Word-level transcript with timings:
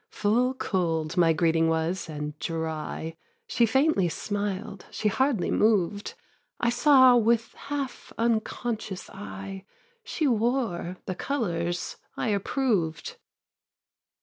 Full 0.09 0.55
cold 0.55 1.15
my 1.15 1.31
greeting 1.31 1.67
was 1.69 2.09
and 2.09 2.33
dry; 2.39 3.17
She 3.45 3.67
faintly 3.67 4.09
smiled, 4.09 4.87
she 4.89 5.09
hardly 5.09 5.51
moved; 5.51 6.15
I 6.59 6.71
saw 6.71 7.15
with 7.15 7.53
half 7.53 8.11
unconscious 8.17 9.11
eye 9.11 9.63
She 10.03 10.25
wore 10.25 10.97
the 11.05 11.13
colours 11.13 11.97
I 12.17 12.29
approved. 12.29 13.17